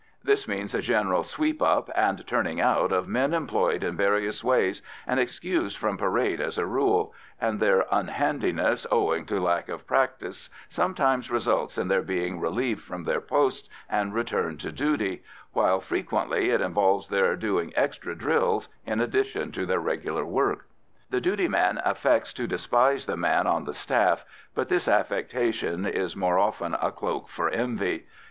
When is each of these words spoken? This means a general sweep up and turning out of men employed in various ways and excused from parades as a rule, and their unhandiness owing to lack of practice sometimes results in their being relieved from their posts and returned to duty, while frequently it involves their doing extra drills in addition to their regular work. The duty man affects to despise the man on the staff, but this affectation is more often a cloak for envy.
This 0.23 0.47
means 0.47 0.73
a 0.73 0.81
general 0.81 1.21
sweep 1.21 1.61
up 1.61 1.91
and 1.95 2.25
turning 2.25 2.59
out 2.59 2.91
of 2.91 3.07
men 3.07 3.35
employed 3.35 3.83
in 3.83 3.95
various 3.95 4.43
ways 4.43 4.81
and 5.05 5.19
excused 5.19 5.77
from 5.77 5.95
parades 5.95 6.41
as 6.41 6.57
a 6.57 6.65
rule, 6.65 7.13
and 7.39 7.59
their 7.59 7.85
unhandiness 7.91 8.87
owing 8.89 9.27
to 9.27 9.39
lack 9.39 9.69
of 9.69 9.85
practice 9.85 10.49
sometimes 10.67 11.29
results 11.29 11.77
in 11.77 11.87
their 11.87 12.01
being 12.01 12.39
relieved 12.39 12.81
from 12.81 13.03
their 13.03 13.21
posts 13.21 13.69
and 13.87 14.15
returned 14.15 14.59
to 14.61 14.71
duty, 14.71 15.21
while 15.53 15.79
frequently 15.79 16.49
it 16.49 16.61
involves 16.61 17.09
their 17.09 17.35
doing 17.35 17.71
extra 17.75 18.15
drills 18.15 18.69
in 18.87 18.99
addition 19.01 19.51
to 19.51 19.67
their 19.67 19.79
regular 19.79 20.25
work. 20.25 20.65
The 21.11 21.21
duty 21.21 21.47
man 21.47 21.79
affects 21.85 22.33
to 22.33 22.47
despise 22.47 23.05
the 23.05 23.17
man 23.17 23.45
on 23.45 23.65
the 23.65 23.75
staff, 23.75 24.25
but 24.55 24.67
this 24.67 24.87
affectation 24.87 25.85
is 25.85 26.15
more 26.15 26.39
often 26.39 26.73
a 26.81 26.91
cloak 26.91 27.29
for 27.29 27.49
envy. 27.49 28.07